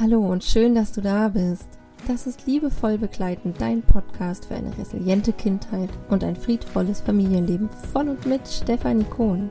[0.00, 1.68] Hallo und schön, dass du da bist.
[2.08, 8.08] Das ist liebevoll begleitend dein Podcast für eine resiliente Kindheit und ein friedvolles Familienleben von
[8.08, 9.50] und mit Stefanie Kohn.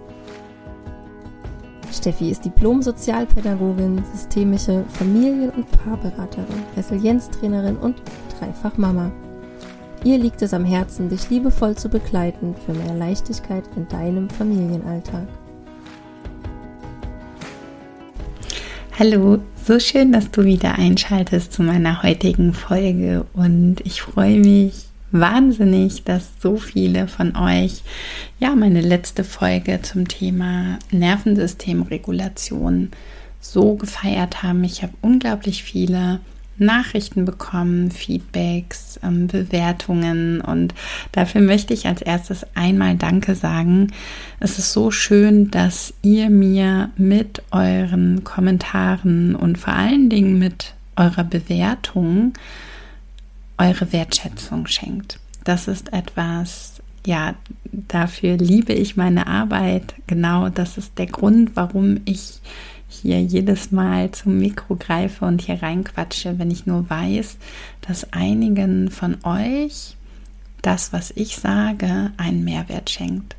[1.93, 8.01] Steffi ist Diplom-Sozialpädagogin, systemische Familien- und Paarberaterin, Resilienztrainerin und
[8.39, 9.11] dreifach Mama.
[10.03, 15.27] Ihr liegt es am Herzen, dich liebevoll zu begleiten für mehr Leichtigkeit in deinem Familienalltag.
[18.97, 19.37] Hallo,
[19.69, 26.03] so schön, dass du wieder einschaltest zu meiner heutigen Folge und ich freue mich wahnsinnig,
[26.05, 27.83] dass so viele von euch
[28.39, 32.89] ja meine letzte Folge zum Thema Nervensystemregulation
[33.39, 34.63] so gefeiert haben.
[34.63, 36.19] Ich habe unglaublich viele
[36.59, 40.73] Nachrichten bekommen, Feedbacks, ähm, Bewertungen und
[41.11, 43.91] dafür möchte ich als erstes einmal Danke sagen.
[44.39, 50.73] Es ist so schön, dass ihr mir mit euren Kommentaren und vor allen Dingen mit
[50.95, 52.33] eurer Bewertung
[53.57, 55.19] eure Wertschätzung schenkt.
[55.43, 57.35] Das ist etwas, ja,
[57.71, 59.93] dafür liebe ich meine Arbeit.
[60.07, 62.39] Genau, das ist der Grund, warum ich
[62.89, 67.37] hier jedes Mal zum Mikro greife und hier reinquatsche, wenn ich nur weiß,
[67.81, 69.95] dass einigen von euch
[70.61, 73.35] das, was ich sage, einen Mehrwert schenkt.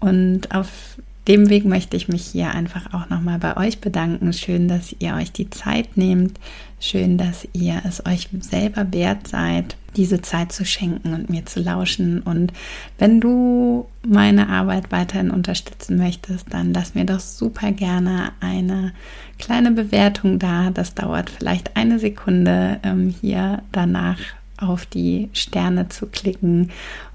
[0.00, 0.96] Und auf
[1.30, 4.32] dem Weg möchte ich mich hier einfach auch nochmal bei euch bedanken.
[4.32, 6.40] Schön, dass ihr euch die Zeit nehmt.
[6.80, 11.60] Schön, dass ihr es euch selber wert seid, diese Zeit zu schenken und mir zu
[11.60, 12.20] lauschen.
[12.20, 12.52] Und
[12.98, 18.92] wenn du meine Arbeit weiterhin unterstützen möchtest, dann lass mir doch super gerne eine
[19.38, 20.70] kleine Bewertung da.
[20.70, 24.18] Das dauert vielleicht eine Sekunde ähm, hier danach
[24.60, 26.70] auf die Sterne zu klicken,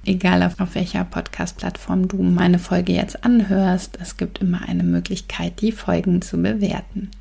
[0.05, 3.97] egal auf, auf welcher Podcast-Plattform du meine Folge jetzt anhörst.
[4.01, 7.11] Es gibt immer eine Möglichkeit, die Folgen zu bewerten.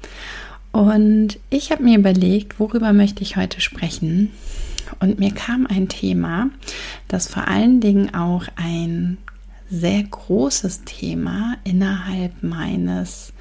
[0.73, 4.33] Und ich habe mir überlegt, worüber möchte ich heute sprechen?
[5.01, 6.51] Und mir kam ein Thema,
[7.09, 9.19] das vor allen Dingen auch ein
[9.71, 13.33] sehr großes Thema innerhalb meines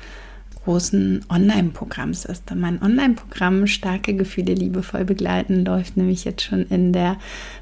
[0.64, 2.54] großen Online-Programms ist.
[2.56, 7.18] Mein Online-Programm Starke Gefühle liebevoll begleiten läuft nämlich jetzt schon in der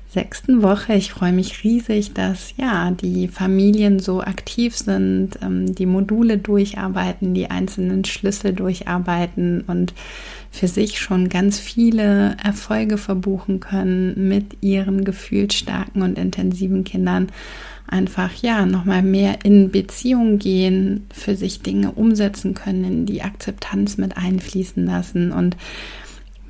[0.08, 0.94] sechsten Woche.
[0.94, 7.34] Ich freue mich riesig, dass ja die Familien so aktiv sind, ähm, die Module durcharbeiten,
[7.34, 9.94] die einzelnen Schlüssel durcharbeiten und
[10.52, 17.28] für sich schon ganz viele Erfolge verbuchen können mit ihren gefühlsstarken und intensiven Kindern
[17.92, 24.18] einfach ja nochmal mehr in Beziehung gehen, für sich Dinge umsetzen können, die Akzeptanz mit
[24.18, 25.32] einfließen lassen.
[25.32, 25.58] Und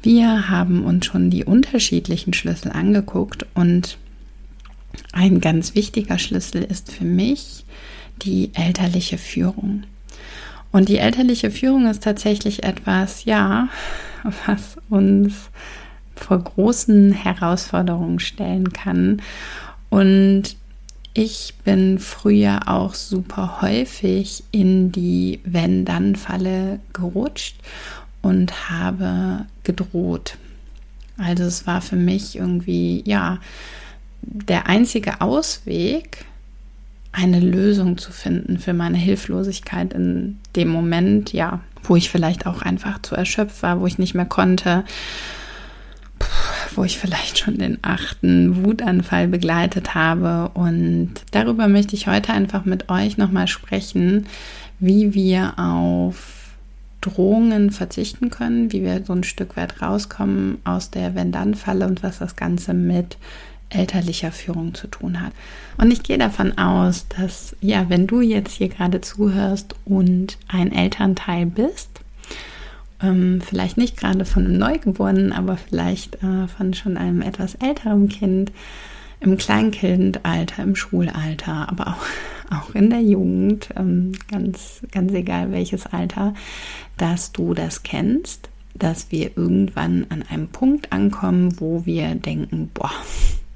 [0.03, 3.97] wir haben uns schon die unterschiedlichen Schlüssel angeguckt und
[5.13, 7.65] ein ganz wichtiger Schlüssel ist für mich
[8.21, 9.83] die elterliche Führung.
[10.71, 13.67] Und die elterliche Führung ist tatsächlich etwas, ja,
[14.45, 15.49] was uns
[16.15, 19.21] vor großen Herausforderungen stellen kann.
[19.89, 20.55] Und
[21.13, 27.57] ich bin früher auch super häufig in die Wenn-Dann-Falle gerutscht
[28.21, 30.37] und habe gedroht.
[31.17, 33.39] Also es war für mich irgendwie, ja,
[34.21, 36.25] der einzige Ausweg,
[37.11, 42.61] eine Lösung zu finden für meine Hilflosigkeit in dem Moment, ja, wo ich vielleicht auch
[42.61, 44.85] einfach zu erschöpft war, wo ich nicht mehr konnte
[46.77, 50.49] wo ich vielleicht schon den achten Wutanfall begleitet habe.
[50.53, 54.25] Und darüber möchte ich heute einfach mit euch nochmal sprechen,
[54.79, 56.41] wie wir auf
[57.01, 62.19] Drohungen verzichten können, wie wir so ein Stück weit rauskommen aus der Wenn-Dann-Falle und was
[62.19, 63.17] das Ganze mit
[63.69, 65.31] elterlicher Führung zu tun hat.
[65.77, 70.71] Und ich gehe davon aus, dass, ja, wenn du jetzt hier gerade zuhörst und ein
[70.71, 72.00] Elternteil bist,
[73.01, 78.09] ähm, vielleicht nicht gerade von einem Neugeborenen, aber vielleicht äh, von schon einem etwas älteren
[78.09, 78.51] Kind,
[79.21, 82.05] im Kleinkindalter, im Schulalter, aber auch,
[82.51, 86.33] auch in der Jugend, ähm, ganz, ganz egal welches Alter,
[86.97, 92.91] dass du das kennst, dass wir irgendwann an einem Punkt ankommen, wo wir denken, boah,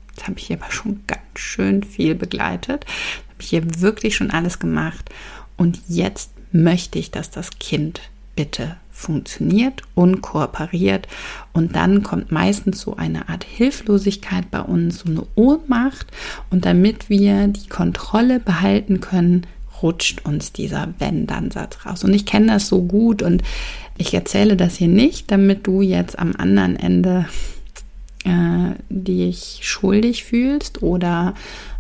[0.10, 4.60] jetzt habe ich aber schon ganz schön viel begleitet, habe ich hier wirklich schon alles
[4.60, 5.10] gemacht
[5.58, 8.02] und jetzt möchte ich, dass das Kind
[8.36, 11.08] bitte funktioniert und kooperiert.
[11.52, 16.08] Und dann kommt meistens so eine Art Hilflosigkeit bei uns, so eine Ohnmacht.
[16.50, 19.46] Und damit wir die Kontrolle behalten können,
[19.82, 22.06] rutscht uns dieser Wenn-Dann-Satz raus.
[22.06, 23.44] Und ich kenne das so gut und
[23.98, 27.28] ich erzähle das hier nicht, damit du jetzt am anderen Ende
[28.24, 31.34] äh, dich schuldig fühlst oder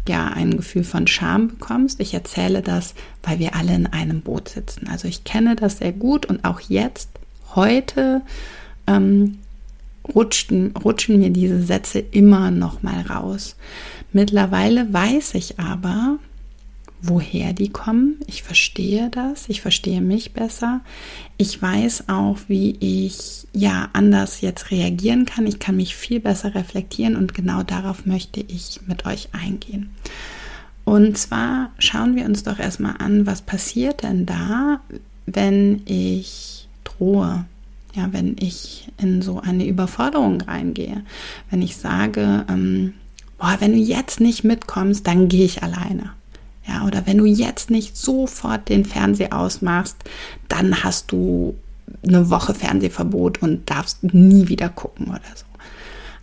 [0.09, 1.99] ja ein Gefühl von Scham bekommst.
[1.99, 4.87] Ich erzähle das, weil wir alle in einem Boot sitzen.
[4.87, 7.09] Also ich kenne das sehr gut und auch jetzt,
[7.55, 8.21] heute,
[8.87, 9.39] ähm,
[10.13, 13.55] rutschten, rutschen mir diese Sätze immer noch mal raus.
[14.11, 16.17] Mittlerweile weiß ich aber,
[17.07, 18.19] woher die kommen.
[18.27, 20.81] Ich verstehe das, ich verstehe mich besser.
[21.37, 25.47] Ich weiß auch, wie ich ja anders jetzt reagieren kann.
[25.47, 29.89] Ich kann mich viel besser reflektieren und genau darauf möchte ich mit euch eingehen.
[30.83, 34.79] Und zwar schauen wir uns doch erstmal an, was passiert denn da,
[35.25, 37.45] wenn ich drohe.
[37.95, 41.05] Ja, wenn ich in so eine Überforderung reingehe,
[41.49, 42.93] wenn ich sage, ähm,
[43.37, 46.11] boah, wenn du jetzt nicht mitkommst, dann gehe ich alleine.
[46.67, 49.97] Ja, oder wenn du jetzt nicht sofort den Fernseher ausmachst,
[50.47, 51.56] dann hast du
[52.06, 55.45] eine Woche Fernsehverbot und darfst nie wieder gucken oder so.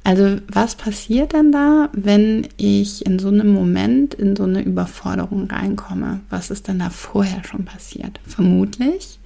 [0.04, 5.48] Also was passiert denn da, wenn ich in so einem Moment in so eine Überforderung
[5.48, 6.20] reinkomme?
[6.28, 8.18] Was ist denn da vorher schon passiert?
[8.26, 9.20] Vermutlich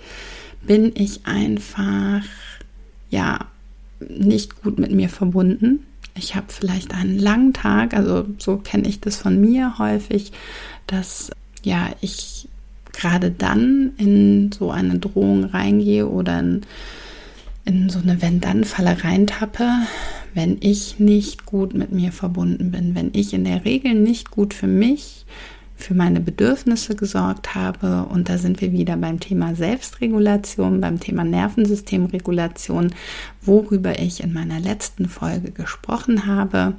[0.66, 2.22] bin ich einfach
[3.08, 3.46] ja
[4.00, 5.86] nicht gut mit mir verbunden.
[6.16, 10.32] Ich habe vielleicht einen langen Tag, also so kenne ich das von mir häufig,
[10.86, 11.30] dass
[11.62, 12.48] ja ich
[12.92, 16.62] gerade dann in so eine Drohung reingehe oder in,
[17.64, 19.68] in so eine Wenn-Dann-Falle reintappe,
[20.34, 24.54] wenn ich nicht gut mit mir verbunden bin, wenn ich in der Regel nicht gut
[24.54, 25.26] für mich,
[25.76, 28.06] für meine Bedürfnisse gesorgt habe.
[28.10, 32.94] Und da sind wir wieder beim Thema Selbstregulation, beim Thema Nervensystemregulation,
[33.42, 36.74] worüber ich in meiner letzten Folge gesprochen habe,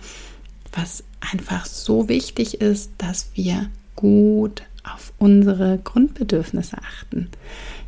[0.73, 7.29] was einfach so wichtig ist, dass wir gut auf unsere Grundbedürfnisse achten.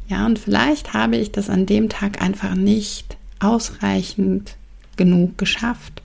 [0.08, 4.56] Ja, und vielleicht habe ich das an dem Tag einfach nicht ausreichend
[4.98, 6.02] genug geschafft.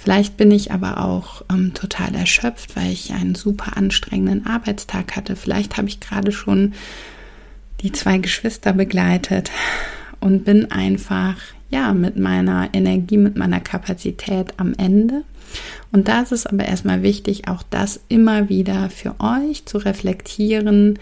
[0.00, 5.34] Vielleicht bin ich aber auch ähm, total erschöpft, weil ich einen super anstrengenden Arbeitstag hatte.
[5.34, 6.74] Vielleicht habe ich gerade schon
[7.82, 9.50] die zwei Geschwister begleitet
[10.20, 11.36] und bin einfach
[11.68, 15.24] ja mit meiner Energie, mit meiner Kapazität am Ende.
[15.90, 21.00] Und da ist es aber erstmal wichtig, auch das immer wieder für euch zu reflektieren.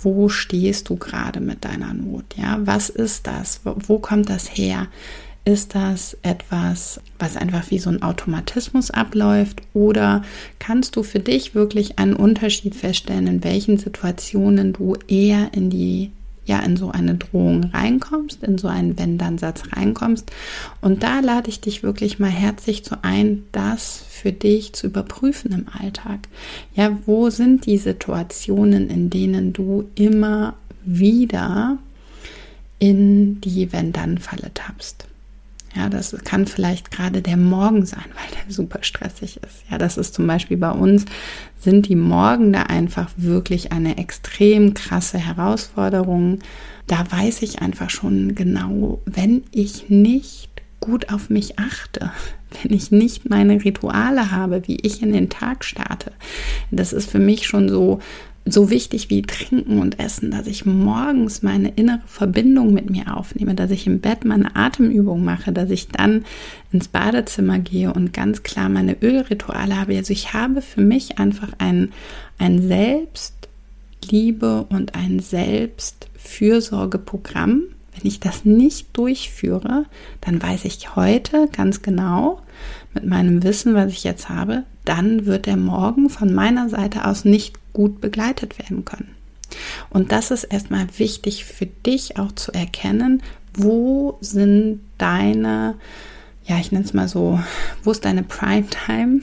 [0.00, 2.24] Wo stehst du gerade mit deiner Not?
[2.36, 3.60] Ja, was ist das?
[3.62, 4.88] Wo kommt das her?
[5.44, 9.60] Ist das etwas, was einfach wie so ein Automatismus abläuft?
[9.74, 10.22] Oder
[10.60, 16.12] kannst du für dich wirklich einen Unterschied feststellen, in welchen Situationen du eher in die
[16.44, 20.30] ja in so eine Drohung reinkommst, in so einen Wenn-Dann-Satz reinkommst.
[20.80, 25.52] Und da lade ich dich wirklich mal herzlich zu ein, das für dich zu überprüfen
[25.52, 26.28] im Alltag.
[26.74, 30.54] Ja, wo sind die Situationen, in denen du immer
[30.84, 31.78] wieder
[32.78, 35.06] in die Wenn-Dann-Falle tappst?
[35.74, 39.64] Ja, das kann vielleicht gerade der Morgen sein, weil der super stressig ist.
[39.70, 41.06] Ja, das ist zum Beispiel bei uns,
[41.58, 46.40] sind die Morgen da einfach wirklich eine extrem krasse Herausforderung.
[46.86, 52.10] Da weiß ich einfach schon genau, wenn ich nicht gut auf mich achte,
[52.62, 56.12] wenn ich nicht meine Rituale habe, wie ich in den Tag starte.
[56.70, 58.00] Das ist für mich schon so
[58.44, 63.54] so wichtig wie Trinken und Essen, dass ich morgens meine innere Verbindung mit mir aufnehme,
[63.54, 66.24] dass ich im Bett meine Atemübung mache, dass ich dann
[66.72, 69.96] ins Badezimmer gehe und ganz klar meine Ölrituale habe.
[69.96, 71.92] Also ich habe für mich einfach ein,
[72.38, 77.62] ein Selbstliebe und ein Selbstfürsorgeprogramm.
[77.94, 79.84] Wenn ich das nicht durchführe,
[80.20, 82.42] dann weiß ich heute ganz genau
[82.92, 87.24] mit meinem Wissen, was ich jetzt habe, dann wird der Morgen von meiner Seite aus
[87.24, 89.14] nicht gut begleitet werden können.
[89.90, 93.22] Und das ist erstmal wichtig für dich auch zu erkennen,
[93.54, 95.74] wo sind deine,
[96.44, 97.38] ja, ich nenne es mal so,
[97.82, 99.20] wo ist deine Primetime,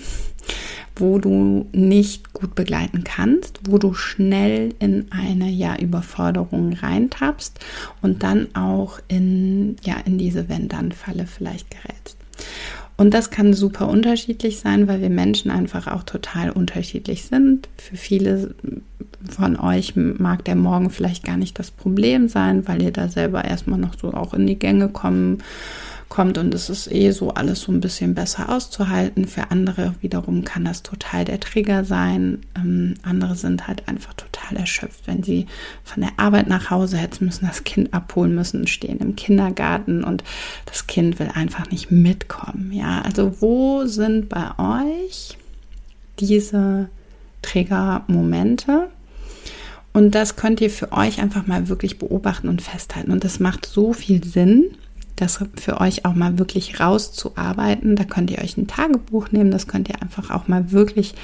[0.95, 7.59] wo du nicht gut begleiten kannst, wo du schnell in eine ja Überforderung reintappst
[8.01, 12.17] und dann auch in ja in diese Wenn-Dann-Falle vielleicht gerätst.
[12.99, 17.69] Und das kann super unterschiedlich sein, weil wir Menschen einfach auch total unterschiedlich sind.
[17.77, 18.55] Für viele
[19.29, 23.45] von euch mag der Morgen vielleicht gar nicht das Problem sein, weil ihr da selber
[23.45, 25.41] erstmal noch so auch in die Gänge kommen
[26.09, 29.27] kommt und es ist eh so alles so ein bisschen besser auszuhalten.
[29.27, 32.39] Für andere wiederum kann das total der Trigger sein.
[32.57, 35.45] Ähm, andere sind halt einfach total erschöpft, wenn sie
[35.83, 40.23] von der Arbeit nach Hause hetzen müssen, das Kind abholen müssen, stehen im Kindergarten und
[40.65, 42.71] das Kind will einfach nicht mitkommen.
[42.73, 45.37] Ja, also wo sind bei euch
[46.19, 46.89] diese
[47.43, 48.89] Triggermomente?
[49.93, 53.11] Und das könnt ihr für euch einfach mal wirklich beobachten und festhalten.
[53.11, 54.65] Und das macht so viel Sinn,
[55.21, 57.95] das für euch auch mal wirklich rauszuarbeiten.
[57.95, 61.15] Da könnt ihr euch ein Tagebuch nehmen, das könnt ihr einfach auch mal wirklich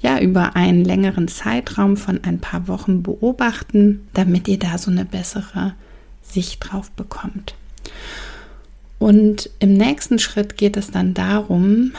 [0.00, 5.04] ja über einen längeren Zeitraum von ein paar Wochen beobachten, damit ihr da so eine
[5.04, 5.74] bessere
[6.22, 7.54] Sicht drauf bekommt.
[8.98, 11.92] Und im nächsten Schritt geht es dann darum,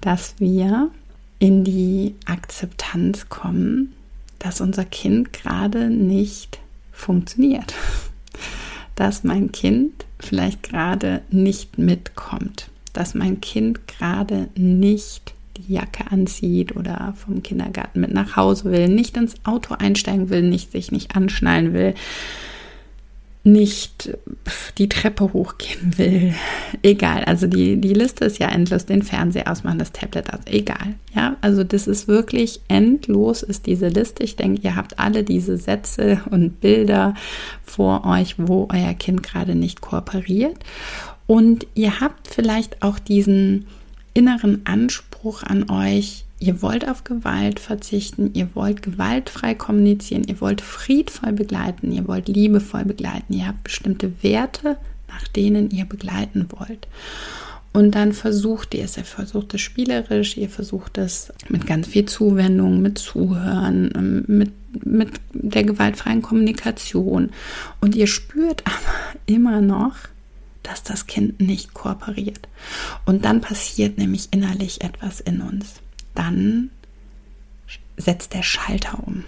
[0.00, 0.90] dass wir
[1.38, 3.92] in die Akzeptanz kommen,
[4.38, 6.60] dass unser Kind gerade nicht
[6.92, 7.74] funktioniert.
[8.96, 12.68] Dass mein Kind vielleicht gerade nicht mitkommt.
[12.92, 18.88] Dass mein Kind gerade nicht die Jacke anzieht oder vom Kindergarten mit nach Hause will,
[18.88, 21.94] nicht ins Auto einsteigen will, nicht sich nicht anschnallen will,
[23.46, 24.10] nicht
[24.76, 26.34] die Treppe hochgehen will.
[26.82, 30.96] Egal, also die, die Liste ist ja endlos, den Fernseher ausmachen, das Tablet aus, egal.
[31.14, 34.24] Ja, also das ist wirklich endlos, ist diese Liste.
[34.24, 37.14] Ich denke, ihr habt alle diese Sätze und Bilder
[37.62, 40.58] vor euch, wo euer Kind gerade nicht kooperiert.
[41.26, 43.66] Und ihr habt vielleicht auch diesen
[44.12, 50.60] inneren Anspruch an euch, Ihr wollt auf Gewalt verzichten, ihr wollt gewaltfrei kommunizieren, ihr wollt
[50.60, 54.76] friedvoll begleiten, ihr wollt liebevoll begleiten, ihr habt bestimmte Werte,
[55.08, 56.88] nach denen ihr begleiten wollt.
[57.72, 62.06] Und dann versucht ihr es, ihr versucht es spielerisch, ihr versucht es mit ganz viel
[62.06, 64.52] Zuwendung, mit Zuhören, ähm, mit,
[64.84, 67.30] mit der gewaltfreien Kommunikation.
[67.80, 69.94] Und ihr spürt aber immer noch,
[70.62, 72.48] dass das Kind nicht kooperiert.
[73.04, 75.80] Und dann passiert nämlich innerlich etwas in uns
[76.18, 76.70] dann
[77.96, 79.24] setzt der Schalter um.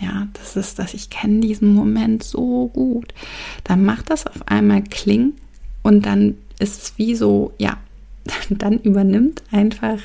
[0.00, 3.14] Ja, das ist das, ich kenne diesen Moment so gut.
[3.64, 5.34] Dann macht das auf einmal Kling
[5.82, 7.76] und dann ist es wie so, ja,
[8.50, 9.98] dann übernimmt einfach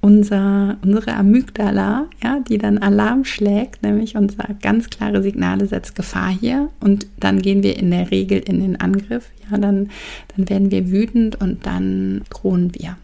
[0.00, 6.30] unser, unsere Amygdala, ja, die dann Alarm schlägt, nämlich unser ganz klare Signale setzt Gefahr
[6.30, 9.90] hier und dann gehen wir in der Regel in den Angriff, ja, dann,
[10.36, 12.96] dann werden wir wütend und dann drohen wir.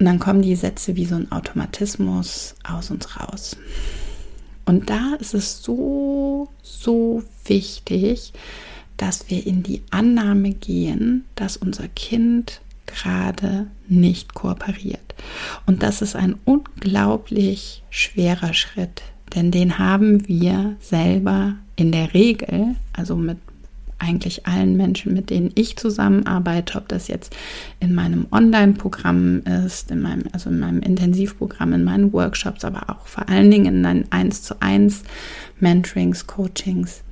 [0.00, 3.56] Und dann kommen die Sätze wie so ein Automatismus aus uns raus.
[4.64, 8.32] Und da ist es so, so wichtig,
[8.96, 15.14] dass wir in die Annahme gehen, dass unser Kind gerade nicht kooperiert.
[15.66, 19.02] Und das ist ein unglaublich schwerer Schritt,
[19.34, 23.38] denn den haben wir selber in der Regel, also mit
[24.00, 27.36] eigentlich allen Menschen, mit denen ich zusammenarbeite, ob das jetzt
[27.78, 33.06] in meinem Online-Programm ist, in meinem, also in meinem Intensivprogramm, in meinen Workshops, aber auch
[33.06, 35.02] vor allen Dingen in meinen 1 zu 1
[35.60, 37.02] Mentorings, Coachings,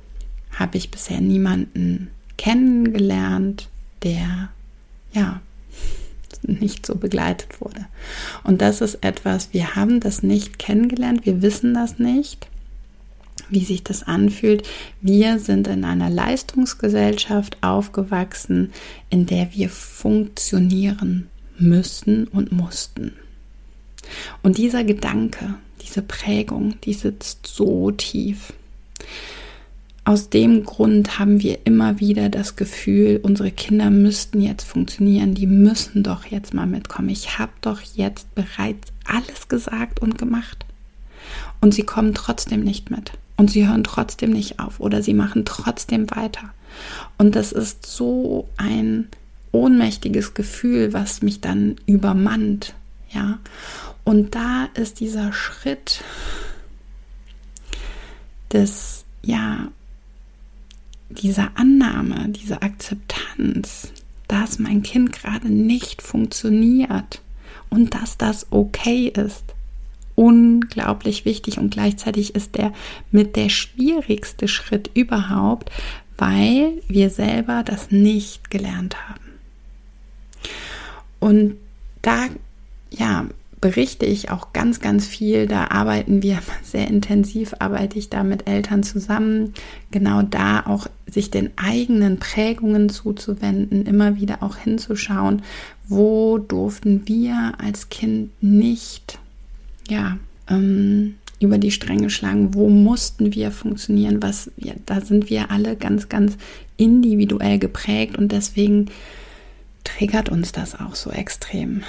[0.51, 3.69] habe ich bisher niemanden kennengelernt,
[4.03, 4.49] der
[5.13, 5.41] ja
[6.43, 7.85] nicht so begleitet wurde.
[8.43, 12.47] Und das ist etwas, wir haben das nicht kennengelernt, wir wissen das nicht
[13.49, 14.67] wie sich das anfühlt.
[15.01, 18.71] Wir sind in einer Leistungsgesellschaft aufgewachsen,
[19.09, 23.13] in der wir funktionieren müssen und mussten.
[24.41, 28.53] Und dieser Gedanke, diese Prägung, die sitzt so tief.
[30.05, 35.45] Aus dem Grund haben wir immer wieder das Gefühl, unsere Kinder müssten jetzt funktionieren, die
[35.45, 37.09] müssen doch jetzt mal mitkommen.
[37.09, 40.65] Ich habe doch jetzt bereits alles gesagt und gemacht.
[41.61, 43.11] Und sie kommen trotzdem nicht mit.
[43.39, 46.53] Und sie hören trotzdem nicht auf oder sie machen trotzdem weiter.
[47.17, 49.07] Und das ist so ein
[49.53, 52.75] ohnmächtiges Gefühl, was mich dann übermannt,
[53.11, 53.39] ja.
[54.03, 56.03] Und da ist dieser Schritt
[58.51, 59.69] des, ja,
[61.07, 63.93] dieser Annahme, dieser Akzeptanz,
[64.27, 67.21] dass mein Kind gerade nicht funktioniert
[67.69, 69.55] und dass das okay ist
[70.19, 72.73] unglaublich wichtig und gleichzeitig ist der
[73.09, 75.71] mit der schwierigste Schritt überhaupt,
[76.17, 79.21] weil wir selber das nicht gelernt haben.
[81.21, 81.55] Und
[82.01, 82.25] da,
[82.89, 83.27] ja,
[83.61, 85.47] berichte ich auch ganz, ganz viel.
[85.47, 89.53] Da arbeiten wir sehr intensiv, arbeite ich da mit Eltern zusammen.
[89.91, 95.43] Genau da auch sich den eigenen Prägungen zuzuwenden, immer wieder auch hinzuschauen,
[95.87, 99.17] wo durften wir als Kind nicht
[99.89, 100.17] ja,
[100.49, 105.75] ähm, über die Stränge schlagen, wo mussten wir funktionieren, was ja, da sind wir alle
[105.75, 106.37] ganz, ganz
[106.77, 108.87] individuell geprägt und deswegen
[109.83, 111.83] triggert uns das auch so extrem.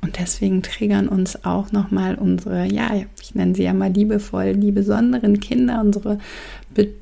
[0.00, 2.90] Und deswegen triggern uns auch nochmal unsere, ja,
[3.22, 6.18] ich nenne sie ja mal liebevoll, die besonderen Kinder, unsere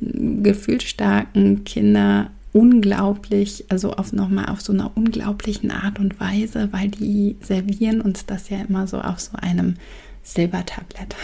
[0.01, 7.37] gefühlsstarken Kinder unglaublich, also auf nochmal auf so einer unglaublichen Art und Weise, weil die
[7.41, 9.75] servieren uns das ja immer so auf so einem
[10.23, 11.15] Silbertablett.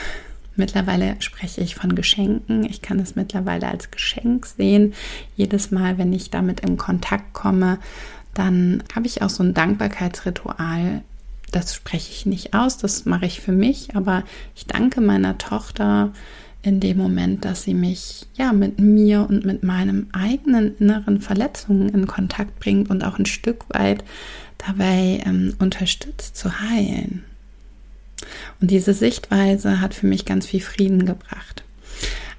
[0.57, 2.65] Mittlerweile spreche ich von Geschenken.
[2.65, 4.93] Ich kann es mittlerweile als Geschenk sehen.
[5.37, 7.79] Jedes Mal, wenn ich damit in Kontakt komme,
[8.35, 11.03] dann habe ich auch so ein Dankbarkeitsritual.
[11.53, 14.25] Das spreche ich nicht aus, das mache ich für mich, aber
[14.55, 16.13] ich danke meiner Tochter
[16.63, 21.89] in dem Moment, dass sie mich ja mit mir und mit meinem eigenen inneren Verletzungen
[21.89, 24.05] in Kontakt bringt und auch ein Stück weit
[24.59, 27.25] dabei ähm, unterstützt zu heilen.
[28.61, 31.65] Und diese Sichtweise hat für mich ganz viel Frieden gebracht.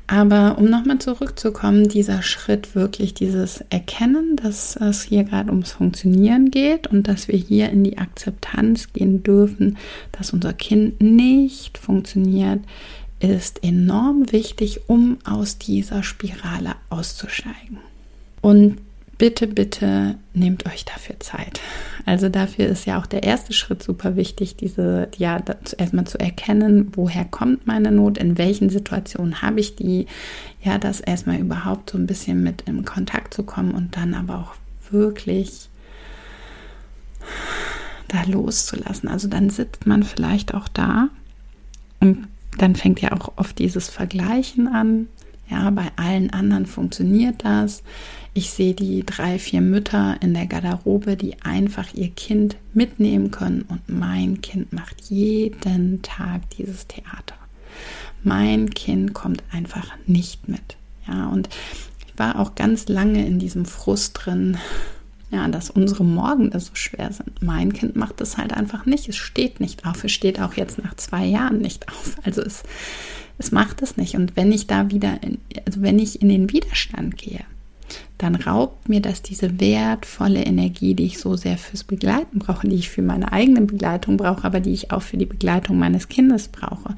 [0.08, 6.50] Aber um nochmal zurückzukommen, dieser Schritt wirklich, dieses Erkennen, dass es hier gerade ums Funktionieren
[6.50, 9.78] geht und dass wir hier in die Akzeptanz gehen dürfen,
[10.12, 12.62] dass unser Kind nicht funktioniert,
[13.20, 17.78] ist enorm wichtig, um aus dieser Spirale auszusteigen.
[18.42, 18.78] Und
[19.20, 21.60] bitte, bitte nehmt euch dafür Zeit.
[22.06, 25.40] Also dafür ist ja auch der erste Schritt super wichtig, diese, ja,
[25.78, 30.08] erstmal zu erkennen, woher kommt meine Not, in welchen Situationen habe ich die,
[30.64, 34.40] ja, das erstmal überhaupt so ein bisschen mit in Kontakt zu kommen und dann aber
[34.40, 34.56] auch
[34.92, 35.70] wirklich
[38.08, 39.10] da loszulassen.
[39.10, 41.10] Also dann sitzt man vielleicht auch da
[42.00, 45.08] und dann fängt ja auch oft dieses Vergleichen an.
[45.50, 47.84] Ja, bei allen anderen funktioniert das.
[48.34, 53.63] Ich sehe die drei, vier Mütter in der Garderobe, die einfach ihr Kind mitnehmen können
[53.63, 57.36] und mein Kind macht jeden Tag dieses Theater.
[58.24, 60.77] Mein Kind kommt einfach nicht mit.
[61.08, 61.50] Ja, und
[62.06, 64.58] ich war auch ganz lange in diesem Frust drin,
[65.32, 67.41] ja, dass unsere Morgen so schwer sind.
[67.41, 69.10] Mein Kind macht das halt einfach nicht.
[69.10, 70.03] Es steht nicht auf.
[70.03, 72.18] Es steht auch jetzt nach zwei Jahren nicht auf.
[72.24, 72.63] Also es,
[73.39, 74.15] es macht es nicht.
[74.15, 77.43] Und wenn ich da wieder, in, also wenn ich in den Widerstand gehe,
[78.19, 82.75] dann raubt mir das diese wertvolle Energie, die ich so sehr fürs Begleiten brauche, die
[82.75, 86.50] ich für meine eigene Begleitung brauche, aber die ich auch für die Begleitung meines Kindes
[86.50, 86.96] brauche.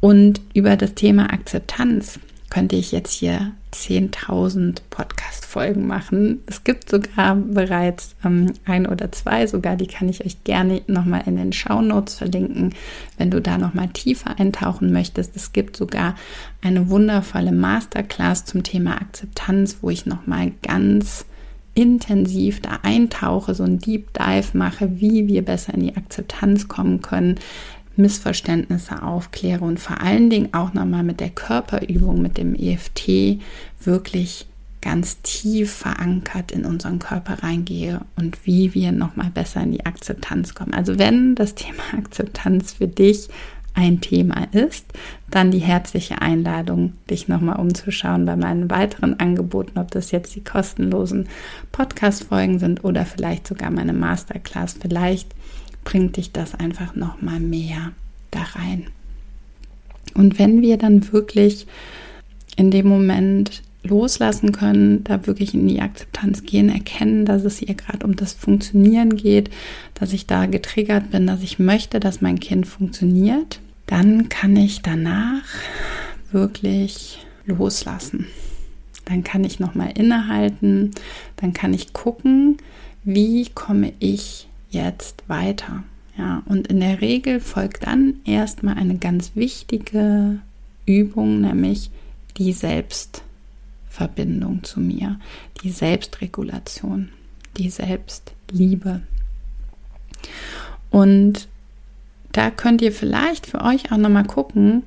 [0.00, 2.18] Und über das Thema Akzeptanz
[2.56, 6.42] könnte ich jetzt hier 10.000 Podcast-Folgen machen.
[6.46, 11.24] Es gibt sogar bereits ähm, ein oder zwei, sogar die kann ich euch gerne nochmal
[11.26, 12.74] in den Show Notes verlinken,
[13.18, 15.36] wenn du da nochmal tiefer eintauchen möchtest.
[15.36, 16.14] Es gibt sogar
[16.62, 21.26] eine wundervolle Masterclass zum Thema Akzeptanz, wo ich nochmal ganz
[21.74, 27.02] intensiv da eintauche, so ein Deep Dive mache, wie wir besser in die Akzeptanz kommen
[27.02, 27.38] können,
[27.96, 33.40] Missverständnisse aufkläre und vor allen Dingen auch nochmal mit der Körperübung, mit dem EFT
[33.82, 34.46] wirklich
[34.80, 40.54] ganz tief verankert in unseren Körper reingehe und wie wir nochmal besser in die Akzeptanz
[40.54, 40.74] kommen.
[40.74, 43.28] Also wenn das Thema Akzeptanz für dich
[43.74, 44.86] ein Thema ist,
[45.30, 50.44] dann die herzliche Einladung, dich nochmal umzuschauen bei meinen weiteren Angeboten, ob das jetzt die
[50.44, 51.28] kostenlosen
[51.72, 54.76] Podcast-Folgen sind oder vielleicht sogar meine Masterclass.
[54.80, 55.34] Vielleicht
[55.86, 57.92] bringt dich das einfach noch mal mehr
[58.32, 58.88] da rein.
[60.14, 61.66] Und wenn wir dann wirklich
[62.56, 67.74] in dem Moment loslassen können, da wirklich in die Akzeptanz gehen, erkennen, dass es hier
[67.74, 69.48] gerade um das Funktionieren geht,
[69.94, 74.82] dass ich da getriggert bin, dass ich möchte, dass mein Kind funktioniert, dann kann ich
[74.82, 75.44] danach
[76.32, 78.26] wirklich loslassen.
[79.04, 80.90] Dann kann ich nochmal innehalten,
[81.36, 82.56] dann kann ich gucken,
[83.04, 85.84] wie komme ich jetzt weiter?
[86.18, 90.40] Ja, und in der Regel folgt dann erstmal eine ganz wichtige
[90.86, 91.90] Übung, nämlich
[92.38, 95.20] die Selbstverbindung zu mir,
[95.62, 97.10] die Selbstregulation,
[97.58, 99.02] die Selbstliebe.
[100.90, 101.48] Und
[102.32, 104.82] da könnt ihr vielleicht für euch auch nochmal gucken,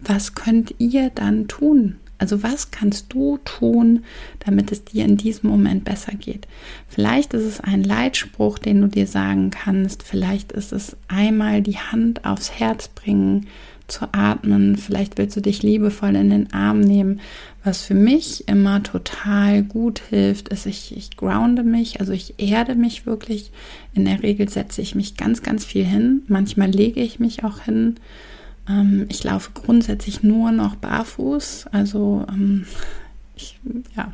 [0.00, 1.96] was könnt ihr dann tun?
[2.18, 4.04] Also was kannst du tun,
[4.40, 6.46] damit es dir in diesem Moment besser geht?
[6.88, 10.02] Vielleicht ist es ein Leitspruch, den du dir sagen kannst.
[10.02, 13.46] Vielleicht ist es einmal die Hand aufs Herz bringen,
[13.86, 14.76] zu atmen.
[14.76, 17.20] Vielleicht willst du dich liebevoll in den Arm nehmen.
[17.62, 22.74] Was für mich immer total gut hilft, ist, ich, ich grounde mich, also ich erde
[22.74, 23.50] mich wirklich.
[23.94, 26.22] In der Regel setze ich mich ganz, ganz viel hin.
[26.28, 27.96] Manchmal lege ich mich auch hin
[28.68, 31.66] ähm, ich laufe grundsätzlich nur noch barfuß.
[31.72, 32.66] Also ähm,
[33.36, 33.58] ich
[33.96, 34.12] ja,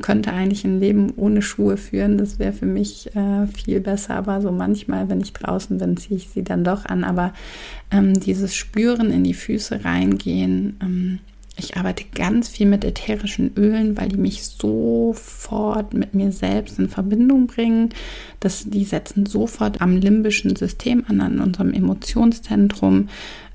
[0.00, 2.18] könnte eigentlich ein Leben ohne Schuhe führen.
[2.18, 4.14] Das wäre für mich äh, viel besser.
[4.16, 7.04] Aber so manchmal, wenn ich draußen bin, ziehe ich sie dann doch an.
[7.04, 7.32] Aber
[7.90, 11.18] ähm, dieses Spüren in die Füße reingehen, ähm,
[11.60, 16.88] ich arbeite ganz viel mit ätherischen Ölen, weil die mich sofort mit mir selbst in
[16.88, 17.88] Verbindung bringen.
[18.38, 23.08] Das, die setzen sofort am limbischen System an, an unserem Emotionszentrum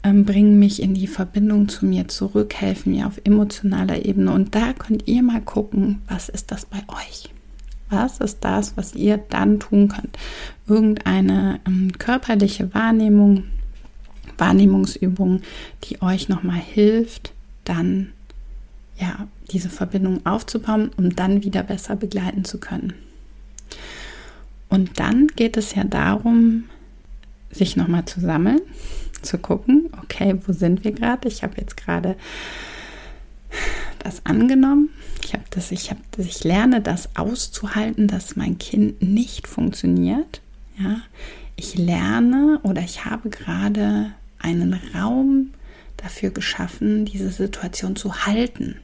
[0.04, 4.32] ähm, bringen mich in die Verbindung zu mir zurück, helfen mir auf emotionaler Ebene.
[4.32, 7.30] Und da könnt ihr mal gucken, was ist das bei euch?
[7.90, 10.18] Was ist das, was ihr dann tun könnt?
[10.68, 13.46] Irgendeine ähm, körperliche Wahrnehmung,
[14.38, 15.42] Wahrnehmungsübung,
[15.84, 17.34] die euch nochmal hilft,
[17.66, 18.10] dann
[19.00, 22.94] ja, diese Verbindung aufzubauen, um dann wieder besser begleiten zu können.
[24.70, 26.66] Und dann geht es ja darum,
[27.52, 28.62] sich nochmal zu sammeln,
[29.24, 31.28] zu gucken, okay, wo sind wir gerade?
[31.28, 32.16] Ich habe jetzt gerade
[34.00, 34.90] das angenommen.
[35.24, 40.42] Ich habe das, ich habe das, ich lerne das auszuhalten, dass mein Kind nicht funktioniert.
[40.78, 41.02] Ja,
[41.56, 45.54] ich lerne oder ich habe gerade einen Raum
[45.98, 48.76] dafür geschaffen, diese Situation zu halten.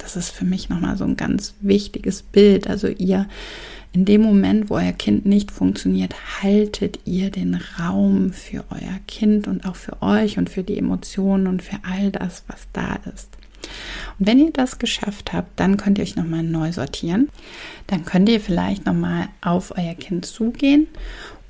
[0.00, 2.66] Das ist für mich nochmal so ein ganz wichtiges Bild.
[2.68, 3.26] Also ihr
[3.92, 9.48] in dem Moment, wo euer Kind nicht funktioniert, haltet ihr den Raum für euer Kind
[9.48, 13.30] und auch für euch und für die Emotionen und für all das, was da ist.
[14.18, 17.28] Und wenn ihr das geschafft habt, dann könnt ihr euch nochmal neu sortieren.
[17.88, 20.86] Dann könnt ihr vielleicht nochmal auf euer Kind zugehen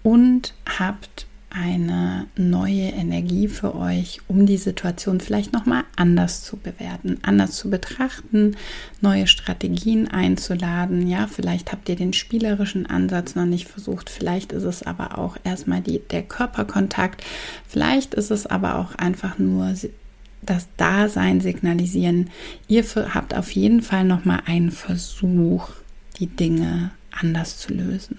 [0.02, 7.18] und habt eine neue Energie für euch, um die Situation vielleicht nochmal anders zu bewerten,
[7.22, 8.56] anders zu betrachten,
[9.00, 11.06] neue Strategien einzuladen.
[11.06, 15.36] Ja, vielleicht habt ihr den spielerischen Ansatz noch nicht versucht, vielleicht ist es aber auch
[15.44, 17.24] erstmal die, der Körperkontakt,
[17.68, 19.74] vielleicht ist es aber auch einfach nur
[20.42, 22.30] das Dasein signalisieren.
[22.68, 25.68] Ihr habt auf jeden Fall nochmal einen Versuch,
[26.18, 28.18] die Dinge anders zu lösen.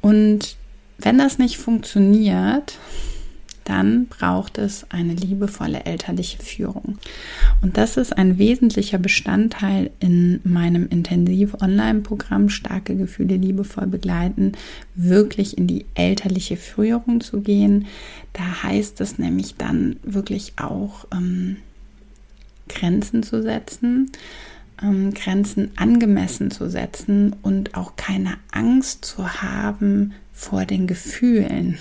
[0.00, 0.56] Und
[0.98, 2.78] wenn das nicht funktioniert,
[3.64, 6.98] dann braucht es eine liebevolle elterliche Führung.
[7.60, 14.52] Und das ist ein wesentlicher Bestandteil in meinem Intensiv-Online-Programm Starke Gefühle liebevoll begleiten,
[14.94, 17.86] wirklich in die elterliche Führung zu gehen.
[18.32, 21.56] Da heißt es nämlich dann wirklich auch ähm,
[22.68, 24.10] Grenzen zu setzen,
[24.82, 31.78] ähm, Grenzen angemessen zu setzen und auch keine Angst zu haben, vor den Gefühlen,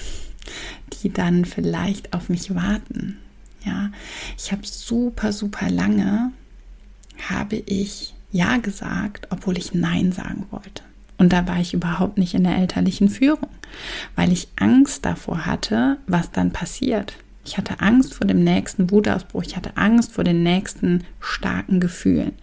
[0.93, 3.17] die dann vielleicht auf mich warten.
[3.65, 3.91] Ja,
[4.37, 6.31] ich habe super, super lange
[7.29, 10.83] habe ich Ja gesagt, obwohl ich Nein sagen wollte.
[11.17, 13.49] Und da war ich überhaupt nicht in der elterlichen Führung,
[14.15, 17.13] weil ich Angst davor hatte, was dann passiert.
[17.43, 19.43] Ich hatte Angst vor dem nächsten Wutausbruch.
[19.43, 22.33] Ich hatte Angst vor den nächsten starken Gefühlen.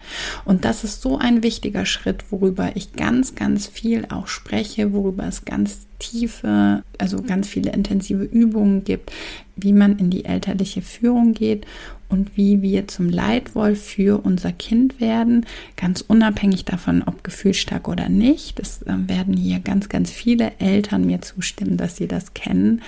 [0.45, 5.25] Und das ist so ein wichtiger Schritt, worüber ich ganz, ganz viel auch spreche, worüber
[5.25, 9.11] es ganz tiefe, also ganz viele intensive Übungen gibt,
[9.55, 11.65] wie man in die elterliche Führung geht
[12.09, 15.45] und wie wir zum Leitwolf für unser Kind werden,
[15.77, 18.59] ganz unabhängig davon, ob gefühlstark oder nicht.
[18.59, 22.81] Es äh, werden hier ganz, ganz viele Eltern mir zustimmen, dass sie das kennen.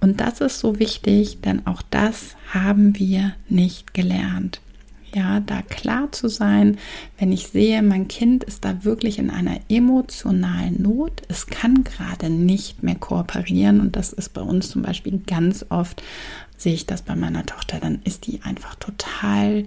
[0.00, 4.60] Und das ist so wichtig, denn auch das haben wir nicht gelernt.
[5.16, 6.76] Ja, da klar zu sein,
[7.16, 12.28] wenn ich sehe, mein Kind ist da wirklich in einer emotionalen Not, es kann gerade
[12.28, 16.02] nicht mehr kooperieren und das ist bei uns zum Beispiel ganz oft,
[16.58, 19.66] sehe ich das bei meiner Tochter, dann ist die einfach total,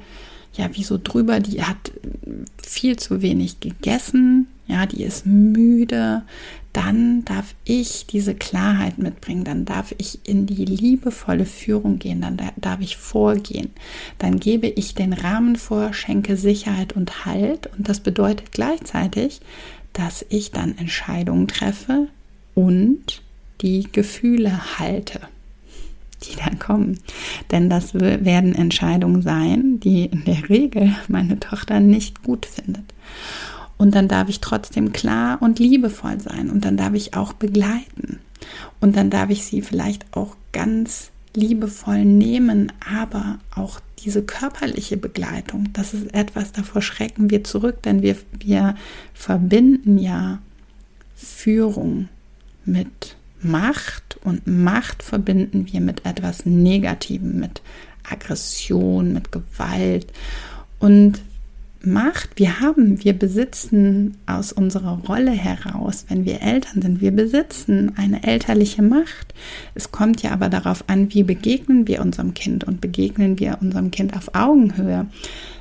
[0.53, 1.93] ja, wie so drüber, die hat
[2.61, 6.23] viel zu wenig gegessen, ja, die ist müde,
[6.73, 12.37] dann darf ich diese Klarheit mitbringen, dann darf ich in die liebevolle Führung gehen, dann
[12.57, 13.71] darf ich vorgehen,
[14.19, 17.67] dann gebe ich den Rahmen vor, schenke Sicherheit und Halt.
[17.75, 19.41] Und das bedeutet gleichzeitig,
[19.93, 22.07] dass ich dann Entscheidungen treffe
[22.53, 23.23] und
[23.61, 25.21] die Gefühle halte,
[26.23, 26.99] die dann kommen.
[27.51, 32.85] Denn das werden Entscheidungen sein, die in der Regel meine Tochter nicht gut findet.
[33.79, 36.49] Und dann darf ich trotzdem klar und liebevoll sein.
[36.49, 38.19] Und dann darf ich auch begleiten.
[38.81, 45.69] Und dann darf ich sie vielleicht auch ganz liebevoll nehmen, aber auch diese körperliche Begleitung,
[45.73, 48.75] das ist etwas, davor schrecken wir zurück, denn wir, wir
[49.13, 50.39] verbinden ja
[51.15, 52.09] Führung
[52.65, 57.61] mit Macht und Macht verbinden wir mit etwas Negativem, mit
[58.09, 60.11] Aggression, mit Gewalt.
[60.79, 61.21] Und
[61.81, 67.93] Macht, wir haben, wir besitzen aus unserer Rolle heraus, wenn wir Eltern sind, wir besitzen
[67.95, 69.33] eine elterliche Macht.
[69.75, 73.91] Es kommt ja aber darauf an, wie begegnen wir unserem Kind und begegnen wir unserem
[73.91, 75.07] Kind auf Augenhöhe.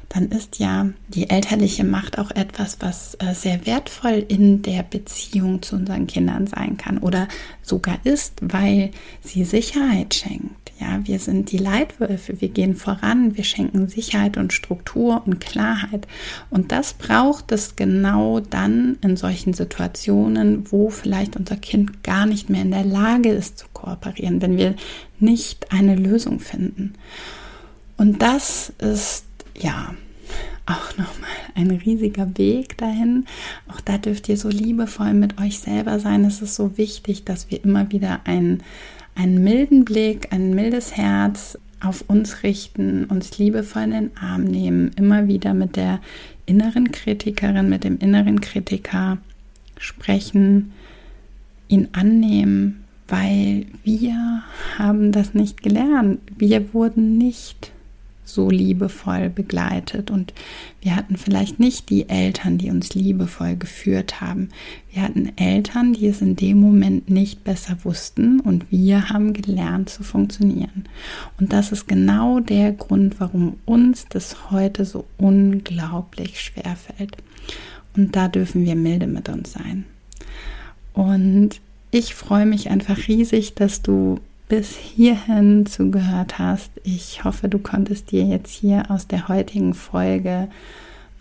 [0.08, 5.60] Dann ist ja die elterliche Macht auch etwas, was äh, sehr wertvoll in der Beziehung
[5.62, 7.28] zu unseren Kindern sein kann oder
[7.62, 8.90] sogar ist, weil
[9.20, 14.52] sie Sicherheit schenkt ja, wir sind die Leitwölfe, wir gehen voran, wir schenken Sicherheit und
[14.52, 16.06] Struktur und Klarheit.
[16.50, 22.48] Und das braucht es genau dann in solchen Situationen, wo vielleicht unser Kind gar nicht
[22.48, 24.74] mehr in der Lage ist zu kooperieren, wenn wir
[25.18, 26.94] nicht eine Lösung finden.
[27.96, 29.24] Und das ist
[29.62, 29.94] ja
[30.66, 33.24] auch nochmal ein riesiger Weg dahin.
[33.68, 36.24] Auch da dürft ihr so liebevoll mit euch selber sein.
[36.24, 38.62] Es ist so wichtig, dass wir immer wieder ein
[39.18, 44.92] einen milden Blick, ein mildes Herz auf uns richten, uns liebevoll in den Arm nehmen,
[44.96, 46.00] immer wieder mit der
[46.46, 49.18] inneren Kritikerin, mit dem inneren Kritiker
[49.76, 50.72] sprechen,
[51.66, 54.42] ihn annehmen, weil wir
[54.78, 56.20] haben das nicht gelernt.
[56.36, 57.72] Wir wurden nicht
[58.28, 60.34] so liebevoll begleitet und
[60.80, 64.50] wir hatten vielleicht nicht die Eltern, die uns liebevoll geführt haben.
[64.92, 69.88] Wir hatten Eltern, die es in dem Moment nicht besser wussten und wir haben gelernt
[69.88, 70.84] zu funktionieren.
[71.38, 77.16] Und das ist genau der Grund, warum uns das heute so unglaublich schwer fällt.
[77.96, 79.84] Und da dürfen wir milde mit uns sein.
[80.92, 81.60] Und
[81.90, 86.70] ich freue mich einfach riesig, dass du bis hierhin zugehört hast.
[86.82, 90.48] Ich hoffe, du konntest dir jetzt hier aus der heutigen Folge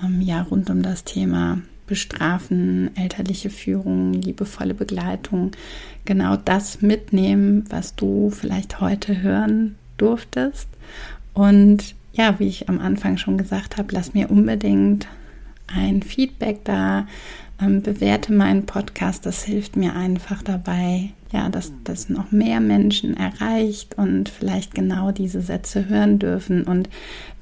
[0.04, 5.52] ähm, ja rund um das Thema Bestrafen, elterliche Führung, liebevolle Begleitung
[6.06, 10.68] genau das mitnehmen, was du vielleicht heute hören durftest.
[11.34, 15.08] Und ja, wie ich am Anfang schon gesagt habe, lass mir unbedingt
[15.68, 17.08] ein Feedback da,
[17.62, 19.26] ähm, bewerte meinen Podcast.
[19.26, 25.12] Das hilft mir einfach dabei, ja, dass das noch mehr Menschen erreicht und vielleicht genau
[25.12, 26.64] diese Sätze hören dürfen.
[26.64, 26.90] Und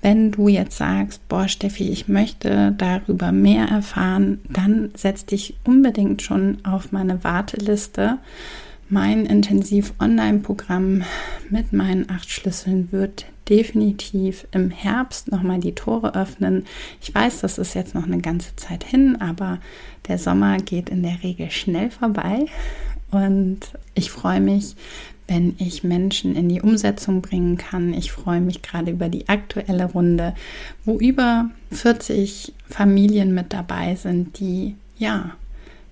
[0.02, 6.22] wenn du jetzt sagst, boah, Steffi, ich möchte darüber mehr erfahren, dann setz dich unbedingt
[6.22, 8.18] schon auf meine Warteliste.
[8.88, 11.04] Mein Intensiv-Online-Programm
[11.50, 16.66] mit meinen acht Schlüsseln wird definitiv im Herbst nochmal die Tore öffnen.
[17.02, 19.60] Ich weiß, das ist jetzt noch eine ganze Zeit hin, aber
[20.08, 22.46] der Sommer geht in der Regel schnell vorbei
[23.12, 23.60] und
[23.94, 24.76] ich freue mich,
[25.28, 27.94] wenn ich Menschen in die Umsetzung bringen kann.
[27.94, 30.36] Ich freue mich gerade über die aktuelle Runde,
[30.84, 35.32] wo über 40 Familien mit dabei sind, die ja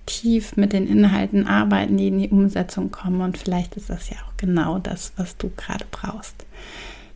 [0.06, 3.20] tief mit den Inhalten arbeiten, die in die Umsetzung kommen.
[3.22, 6.44] Und vielleicht ist das ja auch genau das, was du gerade brauchst.